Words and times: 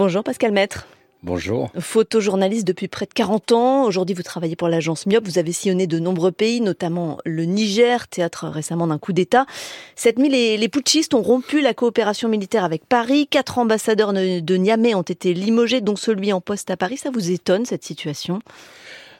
Bonjour 0.00 0.24
Pascal 0.24 0.50
Maître. 0.50 0.86
Bonjour. 1.22 1.68
Photojournaliste 1.78 2.66
depuis 2.66 2.88
près 2.88 3.04
de 3.04 3.12
40 3.12 3.52
ans. 3.52 3.84
Aujourd'hui, 3.84 4.14
vous 4.14 4.22
travaillez 4.22 4.56
pour 4.56 4.68
l'agence 4.68 5.04
MIOP. 5.04 5.26
Vous 5.26 5.36
avez 5.36 5.52
sillonné 5.52 5.86
de 5.86 5.98
nombreux 5.98 6.32
pays, 6.32 6.62
notamment 6.62 7.18
le 7.26 7.44
Niger, 7.44 8.08
théâtre 8.08 8.48
récemment 8.48 8.86
d'un 8.86 8.96
coup 8.96 9.12
d'État. 9.12 9.44
Cette 9.96 10.18
nuit, 10.18 10.30
les, 10.30 10.56
les, 10.56 10.68
putschistes 10.70 11.12
ont 11.12 11.20
rompu 11.20 11.60
la 11.60 11.74
coopération 11.74 12.30
militaire 12.30 12.64
avec 12.64 12.86
Paris. 12.86 13.26
Quatre 13.26 13.58
ambassadeurs 13.58 14.14
de 14.14 14.56
Niamey 14.56 14.94
ont 14.94 15.02
été 15.02 15.34
limogés, 15.34 15.82
dont 15.82 15.96
celui 15.96 16.32
en 16.32 16.40
poste 16.40 16.70
à 16.70 16.78
Paris. 16.78 16.96
Ça 16.96 17.10
vous 17.10 17.30
étonne, 17.30 17.66
cette 17.66 17.84
situation? 17.84 18.38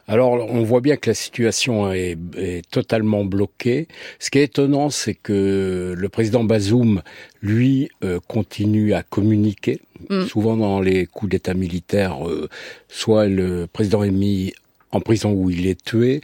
Alors, 0.07 0.31
on 0.31 0.63
voit 0.63 0.81
bien 0.81 0.97
que 0.97 1.09
la 1.09 1.13
situation 1.13 1.91
est, 1.93 2.17
est, 2.37 2.69
totalement 2.69 3.23
bloquée. 3.23 3.87
Ce 4.19 4.29
qui 4.29 4.39
est 4.39 4.43
étonnant, 4.43 4.89
c'est 4.89 5.13
que 5.13 5.93
le 5.97 6.09
président 6.09 6.43
Bazoum, 6.43 7.01
lui, 7.41 7.89
euh, 8.03 8.19
continue 8.27 8.93
à 8.93 9.03
communiquer. 9.03 9.81
Mm. 10.09 10.25
Souvent, 10.25 10.57
dans 10.57 10.81
les 10.81 11.05
coups 11.05 11.31
d'État 11.31 11.53
militaires, 11.53 12.27
euh, 12.27 12.49
soit 12.89 13.27
le 13.27 13.67
président 13.71 14.03
est 14.03 14.11
mis 14.11 14.53
en 14.91 14.99
prison 14.99 15.31
ou 15.31 15.49
il 15.49 15.67
est 15.67 15.81
tué. 15.83 16.21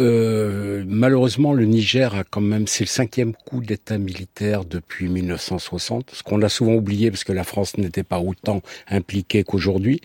Euh, 0.00 0.84
malheureusement, 0.86 1.52
le 1.52 1.64
Niger 1.64 2.14
a 2.14 2.22
quand 2.22 2.40
même, 2.40 2.66
c'est 2.66 2.84
le 2.84 2.88
cinquième 2.88 3.32
coup 3.34 3.60
d'État 3.60 3.98
militaire 3.98 4.64
depuis 4.64 5.08
1960, 5.08 6.10
ce 6.12 6.22
qu'on 6.22 6.40
a 6.42 6.48
souvent 6.48 6.74
oublié 6.74 7.10
parce 7.10 7.24
que 7.24 7.32
la 7.32 7.42
France 7.44 7.76
n'était 7.78 8.04
pas 8.04 8.20
autant 8.20 8.62
impliquée 8.88 9.42
qu'aujourd'hui. 9.42 10.00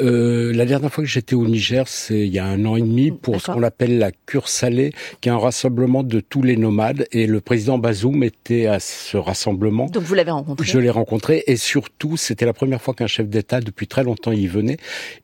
Euh, 0.00 0.52
la 0.52 0.66
dernière 0.66 0.92
fois 0.92 1.04
que 1.04 1.10
j'étais 1.10 1.34
au 1.34 1.46
Niger, 1.46 1.88
c'est 1.88 2.26
il 2.26 2.32
y 2.32 2.38
a 2.38 2.46
un 2.46 2.64
an 2.64 2.76
et 2.76 2.80
demi 2.80 3.10
pour 3.10 3.40
ce 3.40 3.52
qu'on 3.52 3.62
appelle 3.62 3.98
la 3.98 4.10
cure 4.12 4.48
salée, 4.48 4.92
qui 5.20 5.28
est 5.28 5.32
un 5.32 5.38
rassemblement 5.38 6.02
de 6.02 6.20
tous 6.20 6.42
les 6.42 6.56
nomades. 6.56 7.06
Et 7.12 7.26
le 7.26 7.40
président 7.40 7.78
Bazoum 7.78 8.22
était 8.22 8.66
à 8.66 8.80
ce 8.80 9.16
rassemblement. 9.16 9.86
Donc 9.86 10.02
vous 10.02 10.14
l'avez 10.14 10.30
rencontré 10.30 10.66
Je 10.66 10.78
l'ai 10.78 10.90
rencontré 10.90 11.44
et 11.46 11.56
surtout, 11.56 12.16
c'était 12.16 12.46
la 12.46 12.52
première 12.52 12.80
fois 12.80 12.94
qu'un 12.94 13.06
chef 13.06 13.28
d'État 13.28 13.60
depuis 13.60 13.86
très 13.86 14.04
longtemps 14.04 14.32
y 14.32 14.46
venait. 14.46 14.76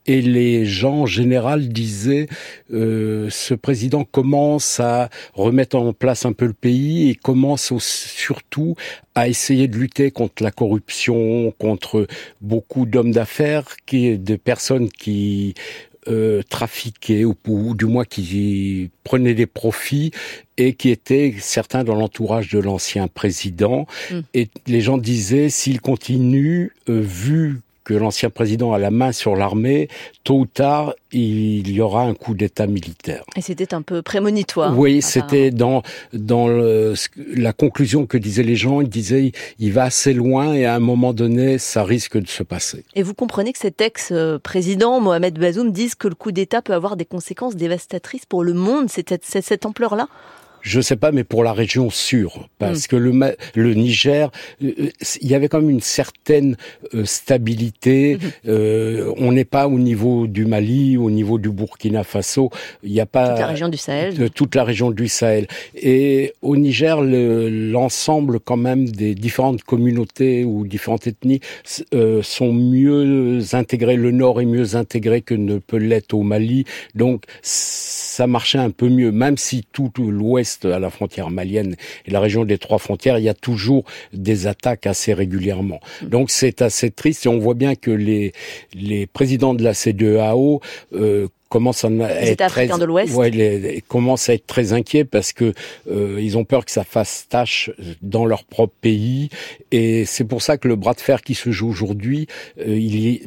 Et 0.06 0.22
les 0.22 0.64
gens 0.64 1.00
en 1.02 1.06
général 1.06 1.68
disaient, 1.68 2.28
euh, 2.72 3.28
ce 3.30 3.54
président 3.54 4.04
commence 4.04 4.80
à 4.80 5.08
remettre 5.34 5.76
en 5.76 5.92
place 5.92 6.24
un 6.26 6.32
peu 6.32 6.46
le 6.46 6.52
pays 6.52 7.10
et 7.10 7.14
commence 7.14 7.72
surtout 7.78 8.74
à 9.20 9.28
essayer 9.28 9.68
de 9.68 9.76
lutter 9.76 10.10
contre 10.10 10.42
la 10.42 10.50
corruption, 10.50 11.52
contre 11.58 12.06
beaucoup 12.40 12.86
d'hommes 12.86 13.12
d'affaires, 13.12 13.76
qui, 13.84 14.16
de 14.16 14.36
personnes 14.36 14.88
qui 14.88 15.52
euh, 16.08 16.42
trafiquaient 16.48 17.26
ou, 17.26 17.36
ou, 17.46 17.74
du 17.74 17.84
moins 17.84 18.06
qui 18.06 18.88
prenaient 19.04 19.34
des 19.34 19.44
profits 19.44 20.10
et 20.56 20.72
qui 20.72 20.88
étaient 20.88 21.34
certains 21.38 21.84
dans 21.84 21.96
l'entourage 21.96 22.48
de 22.48 22.58
l'ancien 22.58 23.08
président. 23.08 23.86
Mm. 24.10 24.20
Et 24.32 24.48
les 24.66 24.80
gens 24.80 24.96
disaient 24.96 25.50
s'il 25.50 25.82
continue, 25.82 26.72
euh, 26.88 27.02
vu 27.02 27.60
que 27.84 27.94
l'ancien 27.94 28.30
président 28.30 28.72
a 28.72 28.78
la 28.78 28.90
main 28.90 29.12
sur 29.12 29.36
l'armée, 29.36 29.88
tôt 30.24 30.40
ou 30.40 30.46
tard, 30.46 30.94
il 31.12 31.70
y 31.70 31.80
aura 31.80 32.02
un 32.02 32.14
coup 32.14 32.34
d'État 32.34 32.66
militaire. 32.66 33.24
Et 33.36 33.40
c'était 33.40 33.74
un 33.74 33.82
peu 33.82 34.02
prémonitoire. 34.02 34.78
Oui, 34.78 35.02
c'était 35.02 35.50
dans 35.50 35.82
dans 36.12 36.48
le, 36.48 36.94
la 37.34 37.52
conclusion 37.52 38.06
que 38.06 38.18
disaient 38.18 38.42
les 38.42 38.56
gens. 38.56 38.80
Ils 38.80 38.88
disaient 38.88 39.32
il 39.58 39.72
va 39.72 39.84
assez 39.84 40.12
loin 40.12 40.54
et 40.54 40.66
à 40.66 40.74
un 40.74 40.80
moment 40.80 41.12
donné, 41.12 41.58
ça 41.58 41.84
risque 41.84 42.18
de 42.18 42.28
se 42.28 42.42
passer. 42.42 42.84
Et 42.94 43.02
vous 43.02 43.14
comprenez 43.14 43.52
que 43.52 43.58
cet 43.58 43.80
ex-président 43.80 45.00
Mohamed 45.00 45.38
Bazoum 45.38 45.72
dise 45.72 45.94
que 45.94 46.08
le 46.08 46.14
coup 46.14 46.32
d'État 46.32 46.62
peut 46.62 46.74
avoir 46.74 46.96
des 46.96 47.06
conséquences 47.06 47.56
dévastatrices 47.56 48.26
pour 48.26 48.44
le 48.44 48.54
monde. 48.54 48.86
C'est 48.88 49.42
cette 49.42 49.66
ampleur-là? 49.66 50.08
Je 50.62 50.80
sais 50.80 50.96
pas, 50.96 51.12
mais 51.12 51.24
pour 51.24 51.44
la 51.44 51.52
région 51.52 51.90
sûre, 51.90 52.48
parce 52.58 52.84
mm. 52.84 52.88
que 52.88 52.96
le, 52.96 53.36
le 53.54 53.74
Niger, 53.74 54.30
euh, 54.62 54.90
il 55.20 55.28
y 55.28 55.34
avait 55.34 55.48
quand 55.48 55.60
même 55.60 55.70
une 55.70 55.80
certaine 55.80 56.56
euh, 56.94 57.04
stabilité. 57.04 58.16
Mm-hmm. 58.16 58.20
Euh, 58.48 59.14
on 59.16 59.32
n'est 59.32 59.44
pas 59.44 59.66
au 59.68 59.78
niveau 59.78 60.26
du 60.26 60.44
Mali, 60.46 60.96
au 60.96 61.10
niveau 61.10 61.38
du 61.38 61.50
Burkina 61.50 62.04
Faso. 62.04 62.50
Il 62.82 62.92
n'y 62.92 63.00
a 63.00 63.06
pas 63.06 63.30
toute 63.30 63.38
la 63.40 63.46
région 63.46 63.68
du 63.68 63.78
Sahel. 63.78 64.30
toute 64.30 64.54
la 64.54 64.64
région 64.64 64.90
du 64.90 65.08
Sahel. 65.08 65.46
Et 65.74 66.34
au 66.42 66.56
Niger, 66.56 67.00
l'ensemble 67.02 68.40
quand 68.40 68.56
même 68.56 68.88
des 68.88 69.14
différentes 69.14 69.62
communautés 69.62 70.44
ou 70.44 70.66
différentes 70.66 71.06
ethnies 71.06 71.40
sont 72.22 72.52
mieux 72.52 73.40
intégrées. 73.54 73.96
Le 73.96 74.10
Nord 74.10 74.40
est 74.40 74.46
mieux 74.46 74.76
intégré 74.76 75.22
que 75.22 75.34
ne 75.34 75.58
peut 75.58 75.76
l'être 75.76 76.14
au 76.14 76.22
Mali. 76.22 76.64
Donc 76.94 77.24
ça 77.42 78.26
marchait 78.26 78.58
un 78.58 78.70
peu 78.70 78.88
mieux, 78.88 79.12
même 79.12 79.36
si 79.36 79.64
tout 79.72 79.90
l'Ouest 79.98 80.49
à 80.64 80.78
la 80.78 80.90
frontière 80.90 81.30
malienne 81.30 81.76
et 82.06 82.10
la 82.10 82.20
région 82.20 82.44
des 82.44 82.58
trois 82.58 82.78
frontières, 82.78 83.18
il 83.18 83.24
y 83.24 83.28
a 83.28 83.34
toujours 83.34 83.84
des 84.12 84.46
attaques 84.46 84.86
assez 84.86 85.14
régulièrement. 85.14 85.80
Donc 86.02 86.30
c'est 86.30 86.62
assez 86.62 86.90
triste 86.90 87.26
et 87.26 87.28
on 87.28 87.38
voit 87.38 87.54
bien 87.54 87.74
que 87.74 87.90
les, 87.90 88.32
présidents 89.12 89.54
de 89.54 89.62
la 89.62 89.74
CDEAO 89.74 90.60
euh, 90.94 91.28
commencent 91.50 91.84
à 91.84 91.90
être 91.90 92.46
très, 92.46 92.68
de 92.68 92.84
l'Ouest. 92.84 93.14
Ouais, 93.14 93.28
les, 93.30 93.82
commencent 93.86 94.30
à 94.30 94.34
être 94.34 94.46
très 94.46 94.72
inquiets 94.72 95.04
parce 95.04 95.32
que 95.32 95.52
euh, 95.90 96.18
ils 96.18 96.38
ont 96.38 96.44
peur 96.44 96.64
que 96.64 96.70
ça 96.70 96.84
fasse 96.84 97.26
tâche 97.28 97.70
dans 98.00 98.24
leur 98.24 98.44
propre 98.44 98.72
pays 98.80 99.28
et 99.72 100.04
c'est 100.04 100.24
pour 100.24 100.42
ça 100.42 100.56
que 100.56 100.68
le 100.68 100.76
bras 100.76 100.94
de 100.94 101.00
fer 101.00 101.22
qui 101.22 101.34
se 101.34 101.50
joue 101.50 101.68
aujourd'hui, 101.68 102.26
euh, 102.60 102.78
il 102.78 103.20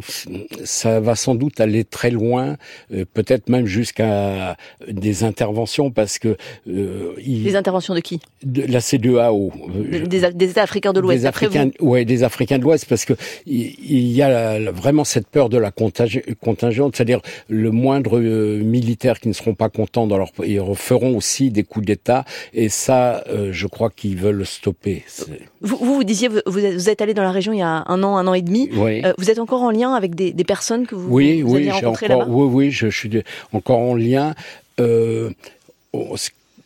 ça 0.64 1.00
va 1.00 1.16
sans 1.16 1.36
doute 1.36 1.60
aller 1.60 1.84
très 1.84 2.12
loin, 2.12 2.56
euh, 2.94 3.06
peut-être 3.14 3.50
même 3.50 3.66
jusqu'à 3.66 4.56
des 4.88 5.24
interventions 5.24 5.92
parce 5.92 6.20
que 6.20 6.38
euh, 6.68 7.14
des 7.18 7.56
interventions 7.56 7.94
de 7.94 8.00
qui? 8.00 8.20
De 8.44 8.64
la 8.64 8.80
CEDEAO. 8.80 9.52
Des, 9.90 10.32
des, 10.32 10.50
États 10.50 10.64
africains 10.64 10.94
de 10.94 11.00
l'Ouest. 11.02 11.22
Des 11.22 11.26
Africains, 11.28 11.70
ouais, 11.82 12.06
des 12.06 12.24
Africains 12.24 12.58
de 12.58 12.64
l'Ouest 12.64 12.86
parce 12.88 13.06
que 13.06 13.14
il 13.46 14.12
y 14.12 14.22
a 14.22 14.72
vraiment 14.72 15.04
cette 15.04 15.28
peur 15.28 15.50
de 15.50 15.58
la 15.58 15.72
contingente, 15.72 16.96
c'est-à-dire 16.96 17.22
le 17.50 17.72
moindre 17.72 18.13
euh, 18.20 18.64
militaires 18.64 19.20
qui 19.20 19.28
ne 19.28 19.34
seront 19.34 19.54
pas 19.54 19.70
contents 19.70 20.08
dans 20.08 20.18
leur 20.18 20.30
ils 20.46 20.62
feront 20.76 21.16
aussi 21.16 21.52
des 21.52 21.64
coups 21.64 21.86
d'État 21.86 22.26
et 22.54 22.70
ça, 22.70 23.24
euh, 23.28 23.50
je 23.52 23.68
crois 23.68 23.90
qu'ils 23.90 24.18
veulent 24.18 24.46
stopper. 24.46 25.04
Vous, 25.62 25.78
vous, 25.78 26.04
disiez, 26.04 26.30
vous, 26.46 26.90
êtes 26.90 27.02
allé 27.02 27.14
dans 27.14 27.24
la 27.24 27.32
région 27.32 27.54
il 27.54 27.60
y 27.60 27.64
a 27.64 27.84
un 27.88 28.04
an, 28.04 28.18
un 28.18 28.28
an 28.28 28.34
et 28.34 28.42
demi. 28.42 28.70
Euh, 28.76 29.14
vous 29.18 29.30
êtes 29.30 29.40
encore 29.40 29.62
en 29.62 29.72
lien 29.72 29.94
avec 29.94 30.16
des, 30.16 30.34
personnes 30.44 30.86
que 30.86 30.96
vous, 30.96 31.08
oui, 31.10 31.42
vous 31.42 31.56
oui, 31.56 31.66
là-bas? 31.66 32.26
Oui, 32.28 32.48
oui, 32.52 32.72
je, 32.72 32.88
suis 32.88 33.10
encore 33.54 33.80
en 33.80 33.96
lien. 33.96 34.34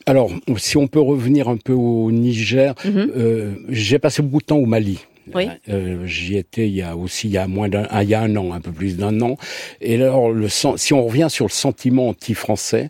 alors, 0.05 0.31
si 0.57 0.77
on 0.77 0.87
peut 0.87 0.99
revenir 0.99 1.47
un 1.47 1.57
peu 1.57 1.73
au 1.73 2.11
Niger, 2.11 2.73
mm-hmm. 2.85 3.55
j'ai 3.69 3.99
passé 3.99 4.21
beaucoup 4.21 4.41
de 4.41 4.45
temps 4.45 4.57
au 4.57 4.65
Mali. 4.65 4.99
Oui. 5.33 5.47
Euh, 5.69 6.05
J'y 6.05 6.37
étais 6.37 6.67
il 6.67 6.75
y 6.75 6.81
a 6.81 6.95
aussi 6.95 7.27
il 7.27 7.33
y 7.33 7.37
a 7.37 7.47
moins 7.47 7.69
d'un, 7.69 7.87
il 8.01 8.09
y 8.09 8.13
a 8.13 8.21
un 8.21 8.35
an, 8.35 8.53
un 8.53 8.61
peu 8.61 8.71
plus 8.71 8.97
d'un 8.97 9.21
an. 9.21 9.37
Et 9.81 9.95
alors, 9.95 10.31
le 10.31 10.47
si 10.49 10.93
on 10.93 11.05
revient 11.05 11.27
sur 11.29 11.45
le 11.45 11.51
sentiment 11.51 12.09
anti-français, 12.09 12.89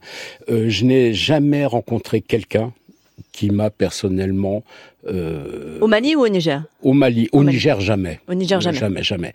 euh, 0.49 0.69
je 0.69 0.85
n'ai 0.85 1.13
jamais 1.13 1.65
rencontré 1.65 2.21
quelqu'un 2.21 2.73
qui 3.31 3.49
m'a 3.49 3.69
personnellement 3.69 4.63
euh, 5.07 5.79
au 5.81 5.87
Mali 5.87 6.15
ou 6.15 6.21
au 6.21 6.29
Niger? 6.29 6.63
Au 6.81 6.93
Mali, 6.93 7.29
au, 7.31 7.43
Niger 7.43 7.79
jamais. 7.79 8.19
Au 8.27 8.33
Niger 8.33 8.61
jamais. 8.61 8.77
Jamais, 8.77 9.03
jamais. 9.03 9.33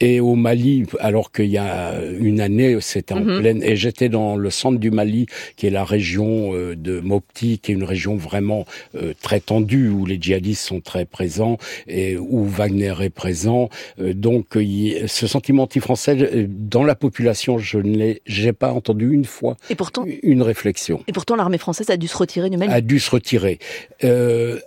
Et 0.00 0.20
au 0.20 0.34
Mali, 0.34 0.84
alors 1.00 1.32
qu'il 1.32 1.46
y 1.46 1.58
a 1.58 1.94
une 2.18 2.40
année, 2.40 2.78
c'était 2.80 3.14
en 3.14 3.20
mhm. 3.20 3.40
pleine, 3.40 3.62
et 3.62 3.76
j'étais 3.76 4.08
dans 4.08 4.36
le 4.36 4.50
centre 4.50 4.78
du 4.78 4.90
Mali, 4.90 5.26
qui 5.56 5.66
est 5.66 5.70
la 5.70 5.84
région 5.84 6.54
euh, 6.54 6.74
de 6.76 7.00
Mopti, 7.00 7.58
qui 7.58 7.72
est 7.72 7.74
une 7.74 7.84
région 7.84 8.16
vraiment 8.16 8.64
euh, 8.96 9.12
très 9.22 9.40
tendue, 9.40 9.88
où 9.88 10.06
les 10.06 10.18
djihadistes 10.20 10.64
sont 10.64 10.80
très 10.80 11.04
présents, 11.04 11.58
et 11.88 12.16
où 12.16 12.44
Wagner 12.44 12.94
est 13.00 13.10
présent. 13.10 13.68
donc, 13.98 14.46
ce 14.54 15.26
sentiment 15.26 15.64
anti-français, 15.64 16.46
dans 16.48 16.84
la 16.84 16.94
population, 16.94 17.58
je 17.58 17.78
ne 17.78 17.96
l'ai, 17.96 18.22
j'ai 18.26 18.52
pas 18.52 18.72
entendu 18.72 19.12
une 19.12 19.24
fois 19.24 19.56
et 19.70 19.74
pourtant, 19.74 20.04
une 20.22 20.42
réflexion. 20.42 21.02
Et 21.06 21.12
pourtant, 21.12 21.36
l'armée 21.36 21.58
française 21.58 21.90
a 21.90 21.96
dû 21.96 22.08
se 22.08 22.16
retirer 22.16 22.50
du 22.50 22.56
Mali. 22.56 22.72
A 22.72 22.80
dû 22.80 22.98
se 23.00 23.10
retirer. 23.10 23.58
Euh, 24.02 24.58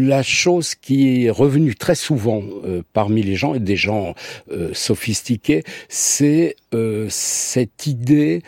la 0.00 0.22
chose 0.22 0.74
qui 0.74 1.24
est 1.24 1.30
revenue 1.30 1.74
très 1.74 1.94
souvent 1.94 2.42
euh, 2.64 2.82
parmi 2.92 3.22
les 3.22 3.34
gens, 3.34 3.54
et 3.54 3.60
des 3.60 3.76
gens 3.76 4.14
euh, 4.50 4.70
sophistiqués, 4.72 5.64
c'est 5.88 6.56
euh, 6.74 7.06
cette 7.10 7.86
idée 7.86 8.42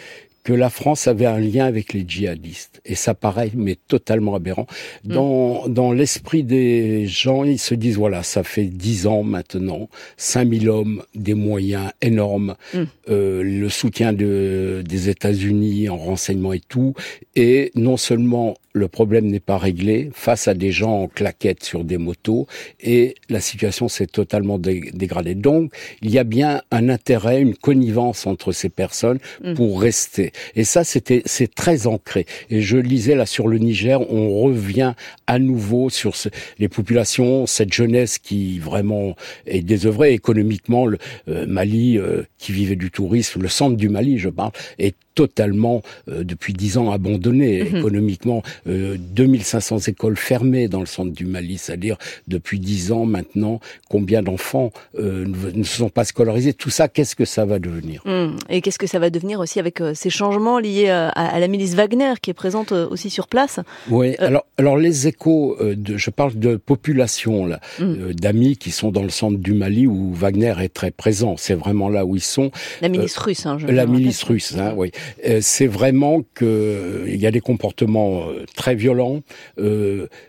que 0.45 0.53
la 0.53 0.69
France 0.69 1.09
avait 1.09 1.27
un 1.27 1.41
lien 1.41 1.65
avec 1.65 1.95
les 1.95 2.05
djihadistes. 2.07 2.83
Et 2.85 2.95
ça 2.95 3.15
paraît, 3.15 3.51
mais 3.55 3.77
totalement 3.89 4.35
aberrant. 4.35 4.67
Mm. 5.05 5.15
Dans, 5.15 5.69
dans 5.69 5.93
l'esprit 5.93 6.45
des 6.45 7.07
gens, 7.07 7.45
ils 7.45 7.59
se 7.59 7.75
disent, 7.75 7.97
voilà, 7.97 8.23
ça 8.23 8.45
fait 8.45 8.67
dix 8.67 9.07
ans 9.07 9.23
maintenant, 9.23 9.89
5000 10.19 10.69
hommes, 10.69 11.03
des 11.15 11.35
moyens 11.35 11.91
énormes, 12.03 12.57
mm. 12.75 12.83
euh, 13.09 13.43
le 13.43 13.69
soutien 13.71 14.13
de, 14.13 14.83
des 14.87 15.09
États-Unis 15.09 15.89
en 15.89 15.97
renseignement 15.97 16.53
et 16.53 16.61
tout. 16.61 16.95
Et 17.35 17.73
non 17.75 17.97
seulement 17.97 18.55
le 18.75 18.89
problème 18.89 19.27
n'est 19.27 19.41
pas 19.41 19.57
réglé 19.57 20.11
face 20.13 20.49
à 20.49 20.55
des 20.55 20.73
gens 20.73 21.03
en 21.03 21.09
claquettes 21.09 21.63
sur 21.63 21.85
des 21.85 21.97
motos 21.97 22.49
et 22.81 23.15
la 23.31 23.41
situation 23.41 23.89
s'est 23.89 24.09
totalement 24.09 24.59
dégradée. 24.59 25.37
Donc, 25.37 25.73
il 26.03 26.11
y 26.11 26.19
a 26.19 26.25
bien 26.25 26.61
un 26.73 26.89
intérêt, 26.89 27.41
une 27.41 27.55
connivence 27.55 28.27
entre 28.27 28.51
ces 28.51 28.69
personnes 28.69 29.21
mm. 29.45 29.55
pour 29.55 29.81
rester. 29.81 30.33
Et 30.57 30.65
ça, 30.65 30.85
c'était 30.85 31.23
c'est 31.27 31.55
très 31.55 31.87
ancré. 31.87 32.27
Et 32.51 32.61
je 32.61 32.77
lisais 32.77 33.15
là 33.15 33.27
sur 33.27 33.49
le 33.49 33.59
Niger, 33.59 34.01
on 34.13 34.41
revient 34.43 34.95
à 35.27 35.39
nouveau 35.39 35.91
sur 35.91 36.15
les 36.59 36.69
populations, 36.69 37.47
cette 37.47 37.73
jeunesse 37.73 38.19
qui 38.19 38.59
vraiment 38.59 39.17
est 39.47 39.63
désœuvrée 39.63 40.13
économiquement. 40.13 40.87
Le 40.87 40.99
euh, 41.29 41.47
Mali, 41.47 41.99
euh, 41.99 42.23
qui 42.39 42.53
vivait 42.53 42.77
du 42.77 42.91
tourisme, 42.91 43.43
le 43.43 43.49
centre 43.49 43.77
du 43.77 43.89
Mali, 43.89 44.19
je 44.19 44.29
parle, 44.29 44.53
est 44.79 44.95
totalement, 45.15 45.83
euh, 46.09 46.25
depuis 46.25 46.53
dix 46.53 46.79
ans, 46.79 46.91
abandonné 46.91 47.63
mhm. 47.63 47.77
économiquement. 47.77 48.43
Euh, 48.67 48.97
2500 48.99 49.79
écoles 49.89 50.17
fermées 50.17 50.69
dans 50.69 50.81
le 50.81 50.87
centre 50.87 51.13
du 51.13 51.27
Mali, 51.27 51.59
c'est-à-dire 51.59 51.97
depuis 52.29 52.59
dix 52.59 52.93
ans 52.93 53.05
maintenant, 53.05 53.61
combien 53.89 54.23
d'enfants 54.23 54.73
euh, 54.99 55.27
ne, 55.55 55.63
se 55.63 55.79
sont 55.79 55.89
pas 55.89 56.05
scolarisés? 56.05 56.53
Tout 56.53 56.71
ça, 56.71 56.89
qu'est-ce 56.89 57.17
que 57.17 57.25
ça 57.25 57.45
va 57.45 57.59
devenir? 57.59 58.03
Hmm. 58.05 58.37
Et 58.49 58.61
qu'est-ce 58.61 58.79
que 58.79 58.87
ça 58.87 58.99
va 58.99 59.11
devenir 59.11 59.41
aussi 59.41 59.59
avec 59.59 59.81
euh, 59.81 59.93
ces 59.95 60.11
changements 60.11 60.59
liés 60.59 60.89
à, 60.89 61.09
à, 61.09 61.39
la 61.39 61.49
milice 61.49 61.75
Wagner 61.75 62.15
qui 62.21 62.31
est 62.31 62.35
présente 62.35 62.73
aussi 62.73 63.11
sur 63.11 63.29
place? 63.29 63.61
Oui, 63.91 64.17
alors, 64.19 64.47
alors 64.57 64.77
les 64.77 65.07
échos, 65.07 65.57
de, 65.61 65.97
je 65.97 66.11
parle 66.11 66.39
de 66.39 66.57
population, 66.57 67.47
là, 67.47 67.61
hmm. 67.79 68.13
d'amis 68.13 68.57
qui 68.57 68.71
sont 68.71 68.91
dans 68.91 69.03
le 69.03 69.11
centre 69.11 69.39
du 69.39 69.53
Mali 69.53 69.87
où 69.87 70.13
Wagner 70.13 70.55
est 70.61 70.73
très 70.73 70.91
présent. 70.91 71.37
C'est 71.37 71.55
vraiment 71.55 71.89
là 71.89 72.05
où 72.05 72.17
ils 72.17 72.23
sont. 72.23 72.51
La 72.81 72.89
milice 72.89 73.17
russe, 73.17 73.47
hein, 73.47 73.59
je 73.59 73.67
La 73.67 73.87
milice 73.87 74.23
russe, 74.23 74.55
hein, 74.59 74.75
oui. 74.77 74.91
Euh, 75.27 75.39
c'est 75.43 75.67
vraiment 75.67 76.23
que 76.35 76.45
euh, 76.45 77.05
il 77.09 77.21
y 77.21 77.27
a 77.27 77.31
des 77.31 77.41
comportements 77.41 78.29
euh, 78.29 78.45
très 78.55 78.75
violents. 78.75 79.21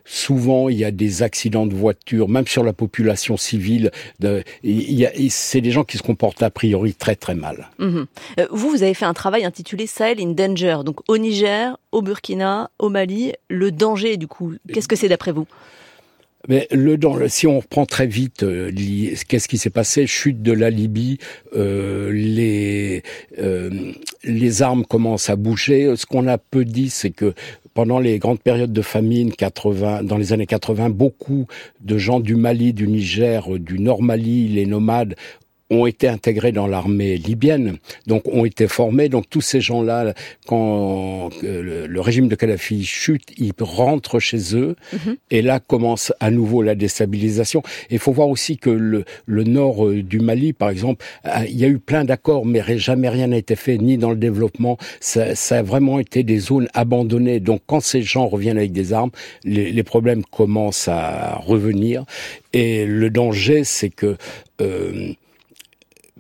souvent, 0.06 0.70
il 0.70 0.78
y 0.78 0.86
a 0.86 0.92
des 0.92 1.24
accidents 1.24 1.66
de 1.66 1.74
voiture, 1.74 2.30
même 2.30 2.48
sur 2.48 2.64
la 2.64 2.74
population 2.74 3.38
civile. 3.38 3.92
c'est 5.30 5.62
des 5.62 5.72
gens 5.72 5.84
qui 5.84 5.98
se 5.98 6.04
comportent 6.04 6.44
a 6.44 6.50
priori 6.50 6.94
très 6.94 7.16
très 7.16 7.36
mal. 7.36 7.70
Mhm. 7.80 8.06
Vous, 8.52 8.70
vous 8.70 8.84
avez 8.84 8.94
fait 8.94 9.06
un 9.06 9.14
travail 9.14 9.46
intitulé 9.46 9.88
Sahel 9.88 10.20
in 10.22 10.32
Danger, 10.32 10.80
donc 10.86 11.00
au 11.08 11.18
Niger, 11.18 11.78
au 11.92 12.02
Burkina, 12.02 12.70
au 12.80 12.90
Mali, 12.90 13.34
le 13.50 13.72
danger 13.72 14.18
du 14.18 14.28
coup. 14.28 14.54
Qu'est-ce 14.74 14.88
que 14.88 14.96
c'est 14.96 15.10
d'après 15.10 15.32
vous? 15.32 15.48
Mais 16.48 16.68
le, 16.72 16.98
dans, 16.98 17.28
si 17.28 17.48
on 17.48 17.60
reprend 17.60 17.86
très 17.86 18.08
vite, 18.08 18.44
euh, 18.44 18.72
qu'est-ce 19.28 19.48
qui 19.48 19.58
s'est 19.58 19.70
passé? 19.70 20.08
Chute 20.08 20.42
de 20.42 20.52
la 20.52 20.70
Libye, 20.70 21.18
euh, 21.56 22.12
les 22.12 23.04
euh, 23.40 23.70
les 24.24 24.62
armes 24.62 24.86
commencent 24.86 25.30
à 25.30 25.36
bouger. 25.36 25.96
Ce 25.96 26.06
qu'on 26.06 26.28
a 26.28 26.38
peu 26.38 26.66
dit, 26.66 26.90
c'est 26.90 27.12
que 27.12 27.34
pendant 27.74 28.00
les 28.00 28.20
grandes 28.20 28.40
périodes 28.40 28.72
de 28.72 28.82
famine 28.82 29.34
80, 29.34 30.04
dans 30.04 30.18
les 30.18 30.34
années 30.34 30.46
80, 30.46 30.90
beaucoup 30.90 31.46
de 31.82 31.98
gens 31.98 32.20
du 32.20 32.36
Mali, 32.36 32.74
du 32.74 32.88
Niger, 32.88 33.60
du 33.60 33.80
Nord 33.80 34.02
Mali, 34.02 34.48
les 34.48 34.66
nomades 34.66 35.16
ont 35.70 35.86
été 35.86 36.08
intégrés 36.08 36.52
dans 36.52 36.68
l'armée 36.68 37.18
libyenne, 37.18 37.78
donc 38.06 38.28
ont 38.28 38.46
été 38.46 38.68
formés. 38.68 39.10
Donc 39.10 39.30
tous 39.30 39.42
ces 39.42 39.62
gens-là, 39.62 40.14
quand 40.46 41.30
le, 41.42 42.00
régime 42.00 42.28
de 42.28 42.36
Kadhafi 42.36 42.86
chute, 42.86 43.24
ils 43.38 43.54
rentrent 43.60 44.20
chez 44.20 44.56
eux, 44.56 44.76
mhm. 44.94 45.16
et 45.32 45.42
là 45.42 45.60
commence 45.60 46.14
à 46.20 46.30
nouveau 46.30 46.62
la 46.62 46.76
déstabilisation. 46.76 47.64
Il 47.90 48.00
faut 48.00 48.12
voir 48.12 48.30
aussi 48.30 48.58
que 48.58 48.70
le, 48.70 49.06
le 49.26 49.44
nord 49.44 49.88
euh, 49.88 50.04
du 50.04 50.20
Mali, 50.20 50.54
par 50.54 50.70
exemple, 50.70 51.04
il 51.48 51.58
y 51.58 51.66
a 51.66 51.68
eu 51.68 51.80
plein 51.80 52.06
d'accords, 52.06 52.46
mais 52.46 52.62
jamais 52.78 53.10
rien 53.10 53.28
n'a 53.28 53.38
été 53.38 53.56
fait, 53.56 53.78
ni 53.78 53.98
dans 53.98 54.12
le 54.12 54.18
développement. 54.18 54.78
Ça, 55.00 55.36
ça, 55.36 55.60
a 55.60 55.62
vraiment 55.64 56.00
été 56.00 56.24
des 56.24 56.38
zones 56.38 56.68
abandonnées. 56.74 57.40
Donc 57.40 57.62
quand 57.66 57.80
ces 57.80 58.04
gens 58.04 58.28
reviennent 58.28 58.58
avec 58.58 58.72
des 58.72 58.94
armes, 58.94 59.12
les, 59.44 59.72
les 59.72 59.84
problèmes 59.84 60.24
commencent 60.24 60.88
à 60.88 61.38
revenir. 61.38 62.06
Et 62.54 62.86
le 62.86 63.10
danger, 63.10 63.64
c'est 63.64 63.90
que 63.90 64.18
euh, 64.62 65.14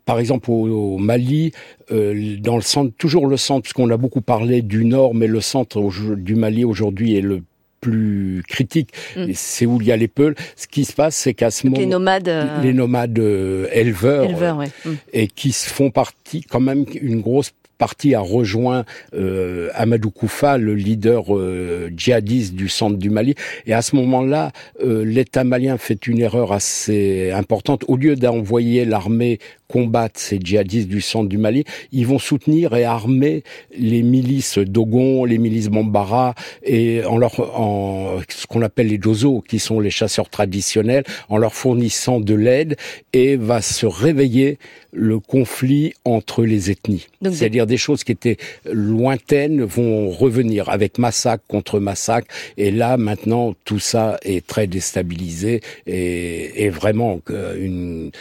par 0.05 0.19
exemple 0.19 0.51
au, 0.51 0.97
Mali, 0.97 1.51
euh, 1.91 2.37
dans 2.39 2.55
le 2.55 2.61
centre, 2.61 2.93
toujours 2.97 3.27
le 3.27 3.37
centre, 3.37 3.63
puisqu'on 3.63 3.89
a 3.89 3.97
beaucoup 3.97 4.21
parlé 4.21 4.61
du 4.61 4.85
nord, 4.85 5.15
mais 5.15 5.27
le 5.27 5.41
centre 5.41 5.81
du 6.15 6.35
Mali 6.35 6.63
aujourd'hui 6.63 7.15
est 7.15 7.21
le 7.21 7.41
plus 7.81 8.43
critique, 8.47 8.89
mm. 9.15 9.27
c'est 9.33 9.65
où 9.65 9.79
il 9.81 9.87
y 9.87 9.91
a 9.91 9.97
les 9.97 10.07
peuls. 10.07 10.35
Ce 10.55 10.67
qui 10.67 10.85
se 10.85 10.93
passe, 10.93 11.15
c'est 11.15 11.33
qu'à 11.33 11.51
ce 11.51 11.67
moment, 11.67 11.77
les 11.77 11.85
nomades, 11.85 12.27
euh, 12.27 12.61
les 12.61 12.73
nomades 12.73 13.19
euh, 13.19 13.67
éleveurs, 13.71 14.27
mm. 14.29 14.93
et 15.13 15.27
qui 15.27 15.51
font 15.51 15.91
partie 15.91 16.41
quand 16.41 16.59
même 16.59 16.85
une 16.99 17.21
grosse 17.21 17.51
parti 17.77 18.15
a 18.15 18.19
rejoint 18.19 18.85
euh, 19.13 19.69
Amadou 19.73 20.11
Koufa, 20.11 20.57
le 20.57 20.75
leader 20.75 21.35
euh, 21.35 21.89
djihadiste 21.95 22.55
du 22.55 22.69
centre 22.69 22.97
du 22.97 23.09
Mali. 23.09 23.35
Et 23.65 23.73
à 23.73 23.81
ce 23.81 23.95
moment-là, 23.95 24.51
euh, 24.83 25.03
l'État 25.03 25.43
malien 25.43 25.77
fait 25.77 26.07
une 26.07 26.19
erreur 26.19 26.51
assez 26.51 27.31
importante. 27.31 27.83
Au 27.87 27.97
lieu 27.97 28.15
d'envoyer 28.15 28.85
l'armée 28.85 29.39
combattre 29.67 30.19
ces 30.19 30.39
djihadistes 30.39 30.87
du 30.87 31.01
centre 31.01 31.27
du 31.27 31.37
Mali, 31.37 31.63
ils 31.91 32.05
vont 32.05 32.19
soutenir 32.19 32.75
et 32.75 32.83
armer 32.83 33.43
les 33.77 34.03
milices 34.03 34.59
Dogon, 34.59 35.25
les 35.25 35.37
milices 35.37 35.69
Bambara, 35.69 36.35
et 36.63 37.03
en 37.05 37.17
leur, 37.17 37.39
en 37.59 38.19
ce 38.29 38.45
qu'on 38.47 38.61
appelle 38.61 38.87
les 38.87 38.97
Dozo, 38.97 39.43
qui 39.47 39.59
sont 39.59 39.79
les 39.79 39.89
chasseurs 39.89 40.29
traditionnels, 40.29 41.03
en 41.29 41.37
leur 41.37 41.53
fournissant 41.53 42.19
de 42.19 42.35
l'aide, 42.35 42.77
et 43.13 43.35
va 43.35 43.61
se 43.61 43.85
réveiller 43.85 44.59
le 44.91 45.19
conflit 45.19 45.93
entre 46.05 46.43
les 46.43 46.71
ethnies. 46.71 47.07
C'est-à-dire 47.21 47.64
des 47.65 47.77
choses 47.77 48.03
qui 48.03 48.11
étaient 48.11 48.37
lointaines 48.71 49.63
vont 49.63 50.09
revenir 50.09 50.69
avec 50.69 50.97
massacre 50.97 51.43
contre 51.47 51.79
massacre. 51.79 52.27
Et 52.57 52.71
là, 52.71 52.97
maintenant, 52.97 53.55
tout 53.65 53.79
ça 53.79 54.17
est 54.23 54.45
très 54.45 54.67
déstabilisé 54.67 55.61
et, 55.87 56.65
et 56.65 56.69
vraiment 56.69 57.19
une, 57.57 58.11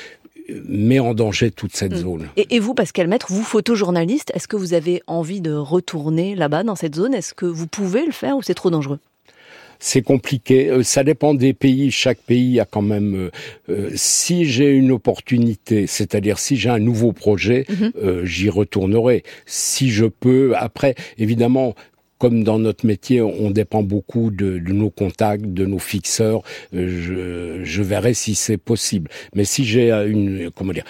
met 0.48 0.98
en 0.98 1.14
danger 1.14 1.50
toute 1.50 1.74
cette 1.74 1.92
hmm. 1.92 1.96
zone. 1.96 2.28
Et, 2.36 2.58
vous, 2.58 2.74
Pascal 2.74 3.08
Maître, 3.08 3.26
vous, 3.30 3.42
photojournaliste, 3.42 4.30
est-ce 4.34 4.48
que 4.48 4.56
vous 4.56 4.74
avez 4.74 5.02
envie 5.06 5.40
de 5.40 5.52
retourner 5.52 6.34
là-bas, 6.34 6.62
dans 6.62 6.76
cette 6.76 6.94
zone? 6.94 7.14
Est-ce 7.14 7.34
que 7.34 7.46
vous 7.46 7.66
pouvez 7.66 8.04
le 8.04 8.12
faire 8.12 8.36
ou 8.36 8.42
c'est 8.42 8.54
trop 8.54 8.70
dangereux? 8.70 8.98
C'est 9.84 10.00
compliqué. 10.00 10.70
Euh, 10.70 10.82
ça 10.82 11.04
dépend 11.04 11.34
des 11.34 11.52
pays. 11.52 11.90
Chaque 11.90 12.18
pays 12.18 12.58
a 12.58 12.64
quand 12.64 12.80
même. 12.80 13.14
Euh, 13.14 13.30
euh, 13.68 13.90
si 13.94 14.46
j'ai 14.46 14.70
une 14.70 14.90
opportunité, 14.90 15.86
c'est-à-dire 15.86 16.38
si 16.38 16.56
j'ai 16.56 16.70
un 16.70 16.78
nouveau 16.78 17.12
projet, 17.12 17.66
mhm. 17.68 18.24
j'y 18.24 18.48
retournerai. 18.48 19.24
Si 19.44 19.90
je 19.90 20.06
peux, 20.06 20.54
après, 20.56 20.94
évidemment, 21.18 21.74
comme 22.24 22.42
dans 22.42 22.58
notre 22.58 22.86
métier, 22.86 23.20
on 23.20 23.50
dépend 23.50 23.82
beaucoup 23.82 24.30
de, 24.30 24.58
de 24.58 24.72
nos 24.72 24.88
contacts, 24.88 25.44
de 25.44 25.66
nos 25.66 25.78
fixeurs. 25.78 26.40
Je, 26.72 27.60
je 27.62 27.82
verrai 27.82 28.14
si 28.14 28.34
c'est 28.34 28.56
possible. 28.56 29.10
Mais 29.34 29.44
si 29.44 29.66
j'ai 29.66 29.90
une, 29.90 30.50
comment 30.50 30.72
dire, 30.72 30.86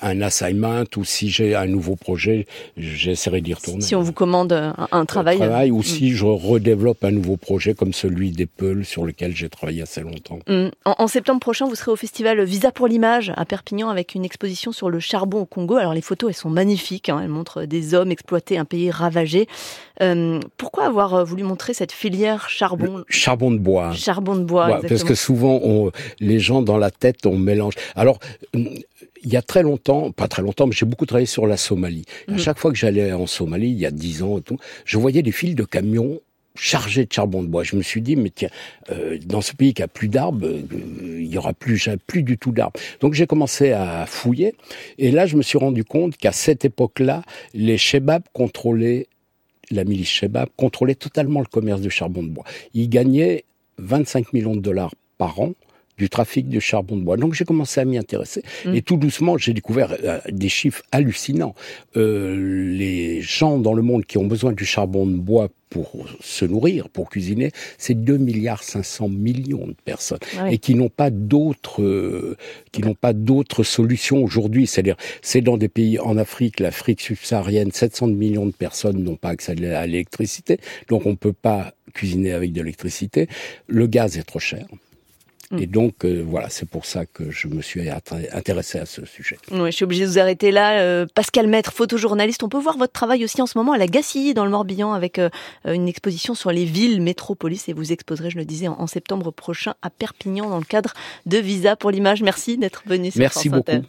un 0.00 0.20
assignment 0.20 0.84
ou 0.96 1.02
si 1.02 1.28
j'ai 1.28 1.56
un 1.56 1.66
nouveau 1.66 1.96
projet, 1.96 2.46
j'essaierai 2.76 3.40
d'y 3.40 3.52
retourner. 3.52 3.80
Si 3.80 3.96
on 3.96 4.00
vous 4.00 4.12
commande 4.12 4.52
un, 4.52 5.04
travail, 5.06 5.38
un 5.42 5.48
travail 5.48 5.70
ou 5.72 5.80
mm. 5.80 5.82
si 5.82 6.10
je 6.12 6.24
redéveloppe 6.24 7.02
un 7.02 7.10
nouveau 7.10 7.36
projet 7.36 7.74
comme 7.74 7.92
celui 7.92 8.30
des 8.30 8.46
Peuls 8.46 8.84
sur 8.84 9.04
lequel 9.04 9.34
j'ai 9.34 9.48
travaillé 9.48 9.82
assez 9.82 10.02
longtemps. 10.02 10.38
Mm. 10.46 10.68
En, 10.84 10.94
en, 10.98 11.08
septembre 11.08 11.40
prochain, 11.40 11.66
vous 11.66 11.74
serez 11.74 11.90
au 11.90 11.96
festival 11.96 12.44
Visa 12.44 12.70
pour 12.70 12.86
l'image 12.86 13.32
à 13.36 13.44
Perpignan 13.44 13.88
avec 13.88 14.14
une 14.14 14.24
exposition 14.24 14.70
sur 14.70 14.88
le 14.88 15.00
charbon 15.00 15.40
au 15.40 15.46
Congo. 15.46 15.74
Alors 15.74 15.94
les 15.94 16.00
photos, 16.00 16.30
elles 16.30 16.36
sont 16.36 16.48
magnifiques. 16.48 17.08
Hein. 17.08 17.18
Elles 17.24 17.28
montrent 17.28 17.64
des 17.64 17.94
hommes 17.94 18.12
exploités, 18.12 18.56
un 18.56 18.64
pays 18.64 18.92
ravagé. 18.92 19.48
Euh, 20.02 20.40
pourquoi 20.56 20.86
avoir 20.86 21.14
euh, 21.14 21.24
voulu 21.24 21.42
montrer 21.42 21.74
cette 21.74 21.92
filière 21.92 22.48
charbon 22.48 23.04
Charbon 23.08 23.50
de 23.50 23.58
bois. 23.58 23.92
Charbon 23.92 24.36
de 24.36 24.44
bois, 24.44 24.80
Parce 24.86 25.04
que 25.04 25.14
souvent, 25.14 25.60
on, 25.62 25.90
les 26.20 26.38
gens 26.38 26.62
dans 26.62 26.78
la 26.78 26.90
tête, 26.90 27.26
on 27.26 27.38
mélange. 27.38 27.74
Alors, 27.94 28.18
il 28.54 28.84
y 29.24 29.36
a 29.36 29.42
très 29.42 29.62
longtemps, 29.62 30.12
pas 30.12 30.28
très 30.28 30.42
longtemps, 30.42 30.66
mais 30.66 30.72
j'ai 30.72 30.86
beaucoup 30.86 31.06
travaillé 31.06 31.26
sur 31.26 31.46
la 31.46 31.56
Somalie. 31.56 32.04
À 32.28 32.32
mhm. 32.32 32.38
chaque 32.38 32.58
fois 32.58 32.70
que 32.70 32.76
j'allais 32.76 33.12
en 33.12 33.26
Somalie, 33.26 33.70
il 33.70 33.78
y 33.78 33.86
a 33.86 33.90
dix 33.90 34.22
ans 34.22 34.38
et 34.38 34.42
tout, 34.42 34.58
je 34.84 34.98
voyais 34.98 35.22
des 35.22 35.32
fils 35.32 35.54
de 35.54 35.64
camions 35.64 36.20
chargés 36.58 37.04
de 37.04 37.12
charbon 37.12 37.42
de 37.42 37.48
bois. 37.48 37.64
Je 37.64 37.76
me 37.76 37.82
suis 37.82 38.00
dit, 38.00 38.16
mais 38.16 38.30
tiens, 38.34 38.48
euh, 38.90 39.18
dans 39.24 39.40
ce 39.40 39.52
pays 39.52 39.74
qui 39.74 39.82
a 39.82 39.88
plus 39.88 40.08
d'arbres, 40.08 40.46
il 40.70 41.26
y 41.26 41.38
aura 41.38 41.52
plus, 41.52 41.88
plus 42.06 42.22
du 42.22 42.38
tout 42.38 42.52
d'arbres. 42.52 42.78
Donc 43.00 43.14
j'ai 43.14 43.26
commencé 43.26 43.72
à 43.72 44.06
fouiller, 44.06 44.54
et 44.98 45.10
là 45.10 45.26
je 45.26 45.36
me 45.36 45.42
suis 45.42 45.58
rendu 45.58 45.84
compte 45.84 46.16
qu'à 46.16 46.32
cette 46.32 46.64
époque-là, 46.64 47.22
les 47.54 47.78
Shebabs 47.78 48.24
contrôlaient 48.32 49.06
la 49.70 49.84
milice 49.84 50.08
Shebab 50.08 50.48
contrôlait 50.56 50.94
totalement 50.94 51.40
le 51.40 51.46
commerce 51.46 51.80
du 51.80 51.90
charbon 51.90 52.22
de 52.22 52.28
bois. 52.28 52.44
Il 52.74 52.88
gagnait 52.88 53.44
25 53.78 54.32
millions 54.32 54.56
de 54.56 54.60
dollars 54.60 54.94
par 55.18 55.40
an 55.40 55.52
du 55.98 56.08
trafic 56.08 56.48
de 56.48 56.60
charbon 56.60 56.96
de 56.96 57.02
bois. 57.02 57.16
Donc 57.16 57.34
j'ai 57.34 57.44
commencé 57.44 57.80
à 57.80 57.84
m'y 57.84 57.98
intéresser. 57.98 58.42
Mm. 58.64 58.74
Et 58.74 58.82
tout 58.82 58.96
doucement, 58.96 59.38
j'ai 59.38 59.52
découvert 59.52 59.96
euh, 60.04 60.20
des 60.28 60.48
chiffres 60.48 60.82
hallucinants. 60.92 61.54
Euh, 61.96 62.36
les 62.72 63.20
gens 63.22 63.58
dans 63.58 63.72
le 63.72 63.82
monde 63.82 64.04
qui 64.04 64.18
ont 64.18 64.26
besoin 64.26 64.52
du 64.52 64.64
charbon 64.64 65.06
de 65.06 65.16
bois 65.16 65.48
pour 65.68 66.06
se 66.20 66.44
nourrir, 66.44 66.88
pour 66.88 67.10
cuisiner, 67.10 67.50
c'est 67.76 67.94
2 67.94 68.18
milliards 68.18 68.62
500 68.62 69.08
millions 69.08 69.66
de 69.66 69.74
personnes 69.84 70.20
et 70.48 70.58
qui 70.58 70.74
n'ont 70.74 70.88
pas 70.88 71.10
d'autres 71.10 71.82
euh, 71.82 72.36
qui 72.72 72.82
n'ont 72.82 72.94
pas 72.94 73.12
d'autres 73.12 73.64
solutions 73.64 74.22
aujourd'hui, 74.22 74.66
c'est-à-dire 74.66 74.96
c'est 75.22 75.40
dans 75.40 75.56
des 75.56 75.68
pays 75.68 75.98
en 75.98 76.16
Afrique, 76.18 76.60
l'Afrique 76.60 77.00
subsaharienne, 77.00 77.72
700 77.72 78.08
millions 78.08 78.46
de 78.46 78.52
personnes 78.52 79.02
n'ont 79.02 79.16
pas 79.16 79.30
accès 79.30 79.52
à 79.52 79.86
l'électricité, 79.86 80.60
donc 80.88 81.04
on 81.04 81.16
peut 81.16 81.32
pas 81.32 81.74
cuisiner 81.92 82.32
avec 82.32 82.52
de 82.52 82.60
l'électricité, 82.60 83.28
le 83.66 83.86
gaz 83.86 84.18
est 84.18 84.22
trop 84.22 84.38
cher. 84.38 84.66
Mm. 85.50 85.58
Et 85.58 85.66
donc, 85.66 86.04
euh, 86.04 86.24
voilà, 86.26 86.48
c'est 86.50 86.68
pour 86.68 86.86
ça 86.86 87.06
que 87.06 87.30
je 87.30 87.48
me 87.48 87.62
suis 87.62 87.88
intéressé 88.32 88.78
à 88.78 88.86
ce 88.86 89.04
sujet. 89.04 89.36
Oui, 89.50 89.70
je 89.70 89.76
suis 89.76 89.84
obligée 89.84 90.04
de 90.04 90.10
vous 90.10 90.18
arrêter 90.18 90.50
là. 90.50 90.80
Euh, 90.80 91.06
Pascal 91.14 91.46
Maître, 91.46 91.72
photojournaliste, 91.72 92.42
on 92.42 92.48
peut 92.48 92.58
voir 92.58 92.76
votre 92.76 92.92
travail 92.92 93.24
aussi 93.24 93.40
en 93.42 93.46
ce 93.46 93.56
moment 93.56 93.72
à 93.72 93.78
la 93.78 93.86
Gacilly, 93.86 94.34
dans 94.34 94.44
le 94.44 94.50
Morbihan, 94.50 94.92
avec 94.92 95.18
euh, 95.18 95.28
une 95.64 95.88
exposition 95.88 96.34
sur 96.34 96.50
les 96.50 96.64
villes 96.64 97.00
métropolis. 97.00 97.68
Et 97.68 97.72
vous 97.72 97.92
exposerez, 97.92 98.30
je 98.30 98.38
le 98.38 98.44
disais, 98.44 98.68
en, 98.68 98.86
septembre 98.86 99.30
prochain 99.30 99.74
à 99.82 99.90
Perpignan, 99.90 100.48
dans 100.48 100.58
le 100.58 100.64
cadre 100.64 100.94
de 101.26 101.38
Visa 101.38 101.76
pour 101.76 101.90
l'image. 101.90 102.22
Merci 102.22 102.56
d'être 102.56 102.82
venu 102.86 103.10
sur 103.10 103.20
Merci 103.20 103.48
beaucoup. 103.48 103.82